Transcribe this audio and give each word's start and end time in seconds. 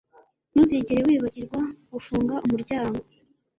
Ntuzigere 0.51 1.01
wibagirwa 1.07 1.59
gufunga 1.93 2.33
umuryango 2.45 2.99